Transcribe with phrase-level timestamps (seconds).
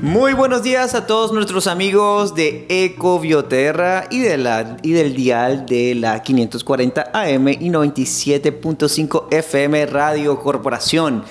[0.00, 5.66] Muy buenos días a todos nuestros amigos de Ecobioterra y, de la, y del dial
[5.66, 11.24] de la 540 AM y 97.5 FM Radio Corporación.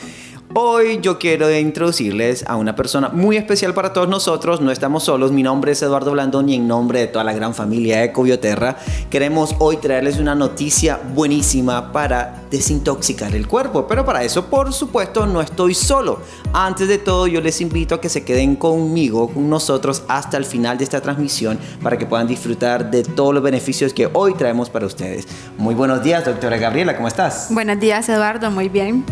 [0.54, 4.62] Hoy yo quiero introducirles a una persona muy especial para todos nosotros.
[4.62, 5.32] No estamos solos.
[5.32, 8.78] Mi nombre es Eduardo Blandón y en nombre de toda la gran familia Ecobioterra
[9.10, 13.88] queremos hoy traerles una noticia buenísima para desintoxicar el cuerpo.
[13.88, 16.22] Pero para eso, por supuesto, no estoy solo.
[16.54, 20.46] Antes de todo, yo les invito a que se queden conmigo, con nosotros, hasta el
[20.46, 24.70] final de esta transmisión para que puedan disfrutar de todos los beneficios que hoy traemos
[24.70, 25.27] para ustedes.
[25.58, 26.96] Muy buenos días, doctora Gabriela.
[26.96, 27.48] ¿Cómo estás?
[27.49, 28.49] Buenos días, Eduardo.
[28.49, 29.04] Muy bien.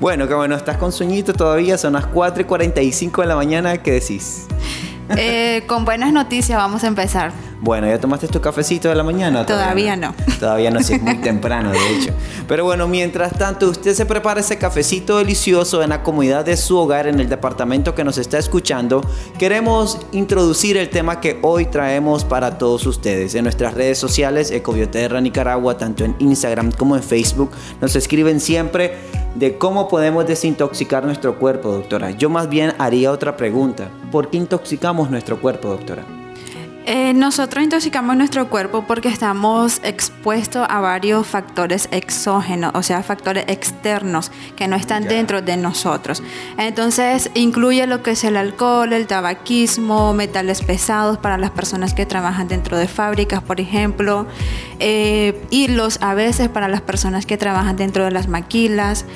[0.00, 3.78] Bueno, que bueno, estás con sueñito todavía, son las 4 y 45 de la mañana,
[3.78, 4.46] ¿qué decís?
[5.16, 7.32] Eh, con buenas noticias vamos a empezar.
[7.60, 9.46] Bueno, ¿ya tomaste tu cafecito de la mañana?
[9.46, 10.14] Todavía, no?
[10.38, 12.12] Todavía no, sí, es muy temprano, de hecho.
[12.46, 16.76] Pero bueno, mientras tanto, usted se prepara ese cafecito delicioso en la comodidad de su
[16.76, 19.00] hogar, en el departamento que nos está escuchando.
[19.38, 23.34] Queremos introducir el tema que hoy traemos para todos ustedes.
[23.34, 28.94] En nuestras redes sociales, Ecobioterra Nicaragua, tanto en Instagram como en Facebook, nos escriben siempre
[29.34, 32.10] de cómo podemos desintoxicar nuestro cuerpo, doctora.
[32.12, 33.88] Yo más bien haría otra pregunta.
[34.12, 36.04] ¿Por qué intoxicamos nuestro cuerpo, doctora?
[36.86, 43.44] Eh, nosotros intoxicamos nuestro cuerpo porque estamos expuestos a varios factores exógenos, o sea, factores
[43.48, 46.22] externos que no están dentro de nosotros.
[46.58, 52.04] Entonces, incluye lo que es el alcohol, el tabaquismo, metales pesados para las personas que
[52.04, 54.26] trabajan dentro de fábricas, por ejemplo,
[54.78, 59.06] eh, hilos a veces para las personas que trabajan dentro de las maquilas.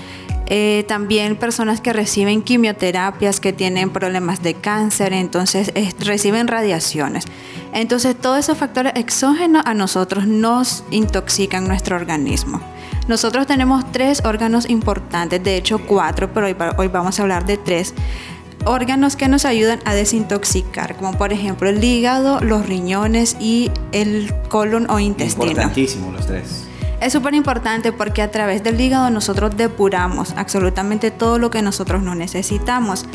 [0.51, 7.27] Eh, también personas que reciben quimioterapias, que tienen problemas de cáncer, entonces reciben radiaciones.
[7.75, 12.63] Entonces todos esos factores exógenos a nosotros nos intoxican nuestro organismo.
[13.09, 17.59] Nosotros tenemos tres órganos importantes, de hecho cuatro, pero hoy, hoy vamos a hablar de
[17.59, 17.93] tres
[18.65, 24.33] órganos que nos ayudan a desintoxicar, como por ejemplo el hígado, los riñones y el
[24.49, 25.47] colon o intestino.
[25.47, 26.68] Importantísimo los tres.
[27.01, 32.03] Es súper importante porque a través del hígado nosotros depuramos absolutamente todo lo que nosotros
[32.03, 33.07] no necesitamos.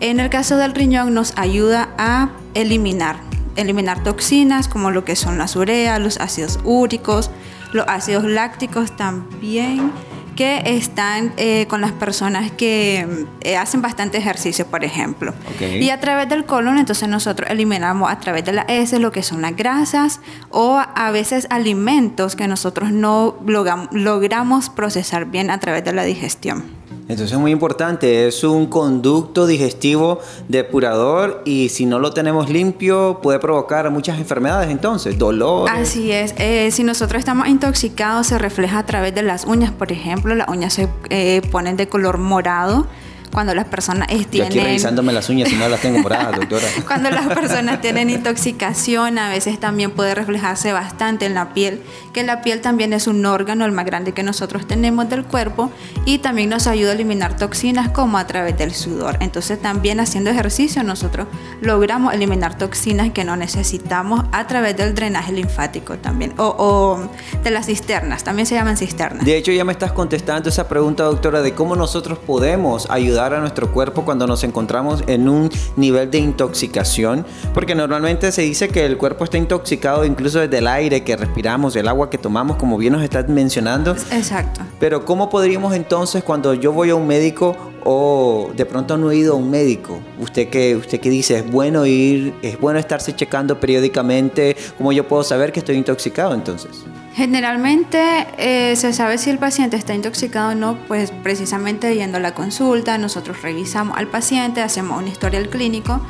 [0.00, 3.16] En el caso del riñón nos ayuda a eliminar,
[3.56, 7.30] eliminar toxinas como lo que son las ureas, los ácidos úricos,
[7.72, 9.92] los ácidos lácticos también
[10.38, 15.34] que están eh, con las personas que eh, hacen bastante ejercicio, por ejemplo.
[15.58, 19.24] Y a través del colon, entonces nosotros eliminamos a través de la S lo que
[19.24, 25.82] son las grasas o a veces alimentos que nosotros no logramos procesar bien a través
[25.82, 26.77] de la digestión.
[27.08, 33.20] Entonces es muy importante, es un conducto digestivo depurador y si no lo tenemos limpio
[33.22, 35.70] puede provocar muchas enfermedades entonces, dolor.
[35.70, 39.90] Así es, eh, si nosotros estamos intoxicados se refleja a través de las uñas, por
[39.90, 42.86] ejemplo, las uñas se eh, ponen de color morado
[43.32, 44.30] cuando las personas tienen...
[44.30, 46.66] Yo aquí revisándome las uñas y no las tengo moradas, doctora.
[46.86, 52.22] cuando las personas tienen intoxicación, a veces también puede reflejarse bastante en la piel, que
[52.22, 55.70] la piel también es un órgano, el más grande que nosotros tenemos del cuerpo,
[56.04, 59.16] y también nos ayuda a eliminar toxinas como a través del sudor.
[59.20, 61.26] Entonces también haciendo ejercicio nosotros
[61.60, 67.10] logramos eliminar toxinas que no necesitamos a través del drenaje linfático también, o, o
[67.42, 69.24] de las cisternas, también se llaman cisternas.
[69.24, 73.40] De hecho ya me estás contestando esa pregunta, doctora, de cómo nosotros podemos ayudar a
[73.40, 78.86] nuestro cuerpo cuando nos encontramos en un nivel de intoxicación, porque normalmente se dice que
[78.86, 82.78] el cuerpo está intoxicado incluso desde el aire que respiramos, el agua que tomamos, como
[82.78, 83.96] bien nos está mencionando.
[84.12, 84.60] Exacto.
[84.78, 89.16] Pero ¿cómo podríamos entonces cuando yo voy a un médico o de pronto no he
[89.16, 90.00] ido a un médico?
[90.18, 91.38] ¿Usted qué, usted qué dice?
[91.38, 92.34] ¿Es bueno ir?
[92.42, 94.56] ¿Es bueno estarse checando periódicamente?
[94.76, 96.84] ¿Cómo yo puedo saber que estoy intoxicado entonces?
[97.14, 102.20] Generalmente eh, se sabe si el paciente está intoxicado o no, pues precisamente yendo a
[102.20, 106.00] la consulta, nosotros revisamos al paciente, hacemos un historial clínico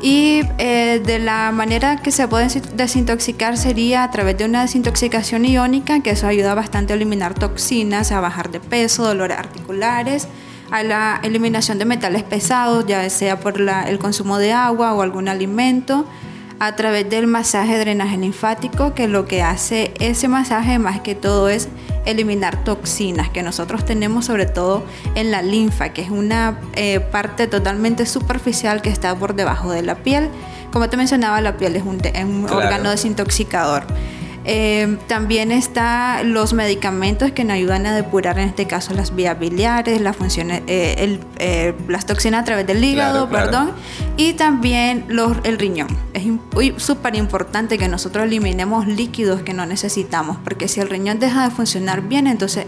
[0.00, 5.44] y eh, de la manera que se puede desintoxicar sería a través de una desintoxicación
[5.44, 10.28] iónica, que eso ayuda bastante a eliminar toxinas, a bajar de peso, dolores articulares,
[10.70, 15.28] a la eliminación de metales pesados, ya sea por el consumo de agua o algún
[15.28, 16.06] alimento
[16.60, 21.48] a través del masaje drenaje linfático, que lo que hace ese masaje más que todo
[21.48, 21.68] es
[22.04, 24.82] eliminar toxinas que nosotros tenemos sobre todo
[25.14, 29.82] en la linfa, que es una eh, parte totalmente superficial que está por debajo de
[29.82, 30.30] la piel.
[30.72, 31.98] Como te mencionaba, la piel es un,
[32.50, 33.84] órgano desintoxicador.
[34.50, 39.38] Eh, también están los medicamentos que nos ayudan a depurar, en este caso, las vías
[39.38, 43.72] biliares, las funciones, eh, las toxinas a través del hígado, perdón,
[44.16, 45.88] y también los, el riñón.
[46.14, 46.24] Es
[46.82, 51.50] súper importante que nosotros eliminemos líquidos que no necesitamos, porque si el riñón deja de
[51.50, 52.64] funcionar bien, entonces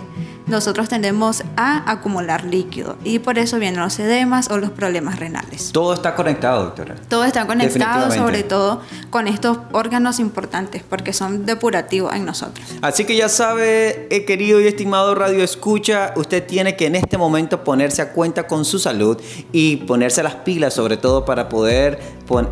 [0.46, 5.70] nosotros tendemos a acumular líquido y por eso vienen los edemas o los problemas renales.
[5.72, 6.96] Todo está conectado, doctora.
[7.08, 12.66] Todo está conectado, sobre todo con estos órganos importantes porque son depurativos en nosotros.
[12.82, 17.18] Así que ya sabe, eh, querido y estimado Radio Escucha, usted tiene que en este
[17.18, 19.20] momento ponerse a cuenta con su salud
[19.52, 22.00] y ponerse las pilas sobre todo para poder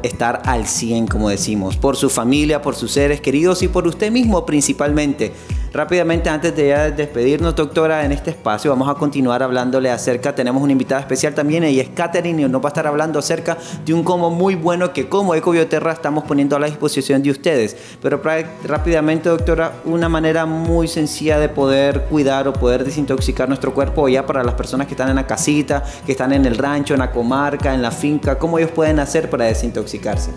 [0.02, 4.10] estar al 100, como decimos, por su familia, por sus seres queridos y por usted
[4.10, 5.32] mismo principalmente.
[5.78, 10.72] Rápidamente, antes de despedirnos, doctora, en este espacio vamos a continuar hablándole acerca, tenemos una
[10.72, 14.02] invitada especial también, y es Katherine, y nos va a estar hablando acerca de un
[14.02, 17.76] combo muy bueno que como Ecobioterra estamos poniendo a la disposición de ustedes.
[18.02, 18.20] Pero
[18.64, 24.26] rápidamente, doctora, una manera muy sencilla de poder cuidar o poder desintoxicar nuestro cuerpo ya
[24.26, 27.12] para las personas que están en la casita, que están en el rancho, en la
[27.12, 30.32] comarca, en la finca, ¿cómo ellos pueden hacer para desintoxicarse?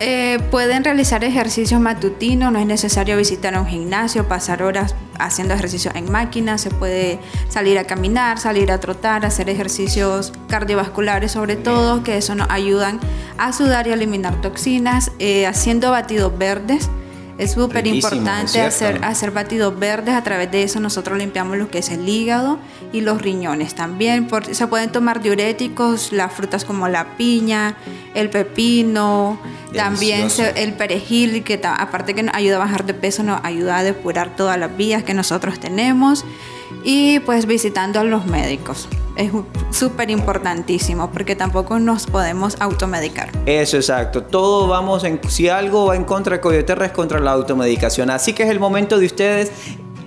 [0.00, 5.90] Eh, pueden realizar ejercicios matutinos, no es necesario visitar un gimnasio, pasar horas haciendo ejercicio
[5.94, 7.18] en máquina, se puede
[7.48, 13.00] salir a caminar, salir a trotar, hacer ejercicios cardiovasculares sobre todo, que eso nos ayudan
[13.38, 16.88] a sudar y eliminar toxinas, eh, haciendo batidos verdes.
[17.38, 20.14] Es súper importante hacer, hacer batidos verdes.
[20.14, 22.58] A través de eso nosotros limpiamos lo que es el hígado
[22.92, 24.28] y los riñones también.
[24.50, 27.76] se pueden tomar diuréticos, las frutas como la piña,
[28.14, 29.40] el pepino,
[29.72, 33.84] también el perejil, que aparte que nos ayuda a bajar de peso, nos ayuda a
[33.84, 36.24] depurar todas las vías que nosotros tenemos.
[36.84, 38.88] Y pues visitando a los médicos
[39.18, 39.32] es
[39.72, 43.30] súper importantísimo porque tampoco nos podemos automedicar.
[43.46, 44.22] Eso exacto.
[44.22, 48.10] Todo vamos en, si algo va en contra de Coyoterra es contra la automedicación.
[48.10, 49.50] Así que es el momento de ustedes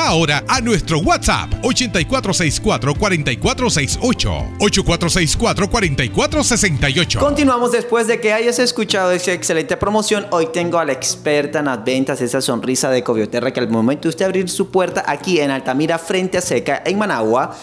[0.00, 4.58] Ahora a nuestro WhatsApp 8464-4468.
[4.58, 7.20] 8464-4468.
[7.20, 10.26] Continuamos después de que hayas escuchado esa excelente promoción.
[10.32, 14.02] Hoy tengo a la experta en las ventas, esa sonrisa de Covioterra que al momento
[14.02, 17.56] de usted abrir su puerta aquí en Altamira, frente a Seca, en Managua,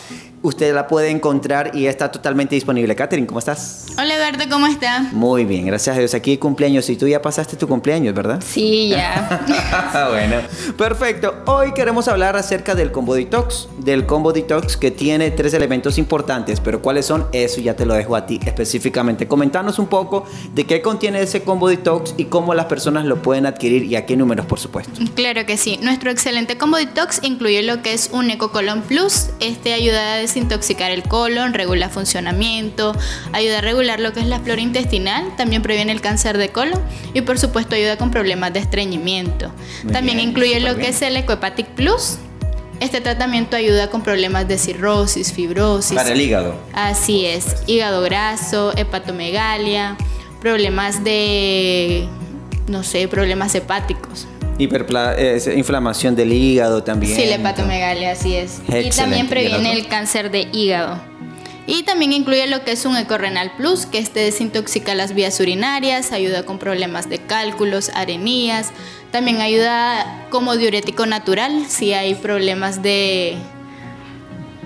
[0.46, 2.96] usted la puede encontrar y está totalmente disponible.
[2.96, 3.88] Catherine, ¿cómo estás?
[3.98, 5.00] Hola Eduardo, ¿cómo está?
[5.12, 6.14] Muy bien, gracias a Dios.
[6.14, 8.44] Aquí cumpleaños y tú ya pasaste tu cumpleaños, ¿verdad?
[8.46, 9.44] Sí, ya.
[10.12, 10.38] bueno,
[10.78, 11.34] perfecto.
[11.48, 16.60] Hoy queremos hablar acerca del combo detox, del combo detox que tiene tres elementos importantes,
[16.60, 17.28] pero ¿cuáles son?
[17.32, 19.28] Eso ya te lo dejo a ti específicamente.
[19.28, 23.48] Comentanos un poco de qué contiene ese combo detox y cómo las personas lo pueden
[23.48, 24.92] adquirir y a qué números, por supuesto.
[25.16, 25.80] Claro que sí.
[25.82, 29.30] Nuestro excelente combo detox incluye lo que es un EcoColon Plus.
[29.40, 32.94] Este ayuda a desintoxicar el colon, regula funcionamiento,
[33.32, 36.82] ayuda a regular lo que es la flora intestinal, también previene el cáncer de colon
[37.14, 39.52] y por supuesto ayuda con problemas de estreñimiento.
[39.94, 42.18] también incluye lo que es el EcoHepatic Plus.
[42.82, 45.96] Este tratamiento ayuda con problemas de cirrosis, fibrosis.
[45.96, 46.56] Para el hígado.
[46.74, 49.96] Así es, hígado graso, hepatomegalia,
[50.42, 52.10] problemas de,
[52.68, 54.28] no sé, problemas hepáticos.
[54.58, 55.16] Hiperpla
[55.56, 57.16] inflamación del hígado también.
[57.16, 58.62] Sí, la hepatomegalia, así es.
[58.68, 61.00] y también previene el cáncer de hígado.
[61.68, 66.12] Y también incluye lo que es un Ecorenal Plus, que este desintoxica las vías urinarias,
[66.12, 68.72] ayuda con problemas de cálculos, arenías,
[69.12, 73.36] también ayuda como diurético natural si hay problemas de...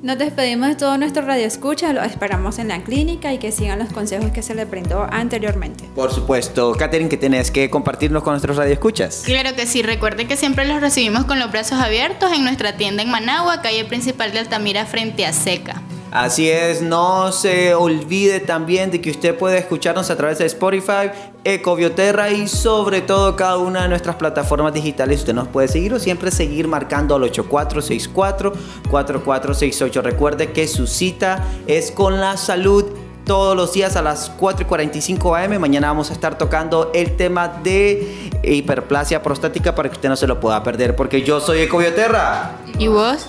[0.00, 3.80] Nos despedimos de todo nuestro radio escucha, lo esperamos en la clínica y que sigan
[3.80, 5.82] los consejos que se le brindó anteriormente.
[5.96, 9.24] Por supuesto, Katherine, que tienes que compartirnos con nuestros radioescuchas.
[9.26, 13.02] Claro que sí, recuerden que siempre los recibimos con los brazos abiertos en nuestra tienda
[13.02, 15.82] en Managua, calle principal de Altamira frente a Seca.
[16.10, 21.10] Así es, no se olvide también de que usted puede escucharnos a través de Spotify,
[21.44, 25.20] Ecobioterra y sobre todo cada una de nuestras plataformas digitales.
[25.20, 30.02] Usted nos puede seguir o siempre seguir marcando al 8464-4468.
[30.02, 32.86] Recuerde que su cita es con la salud
[33.26, 35.58] todos los días a las 4 y 45 am.
[35.58, 40.26] Mañana vamos a estar tocando el tema de hiperplasia prostática para que usted no se
[40.26, 40.96] lo pueda perder.
[40.96, 42.52] Porque yo soy Ecobioterra.
[42.78, 43.28] ¿Y vos?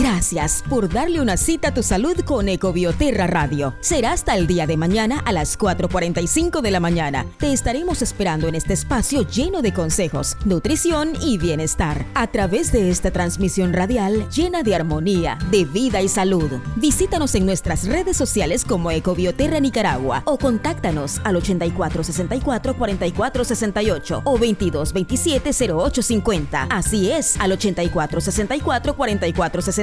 [0.00, 3.74] Gracias por darle una cita a tu salud con Ecobioterra Radio.
[3.80, 7.26] Será hasta el día de mañana a las 4.45 de la mañana.
[7.36, 12.06] Te estaremos esperando en este espacio lleno de consejos, nutrición y bienestar.
[12.14, 16.50] A través de esta transmisión radial llena de armonía, de vida y salud.
[16.76, 25.50] Visítanos en nuestras redes sociales como Ecobioterra Nicaragua o contáctanos al 8464 4468 o 2227
[25.50, 26.68] 0850.
[26.70, 28.96] Así es, al 8464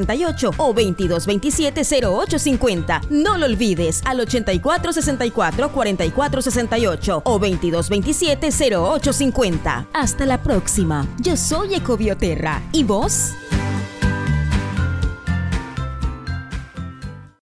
[0.07, 3.01] 4468 o 2227 0850.
[3.09, 9.87] No lo olvides, al 8464 4468 o 2227 0850.
[9.93, 11.05] Hasta la próxima.
[11.19, 12.61] Yo soy Ecobioterra.
[12.71, 13.33] ¿Y vos?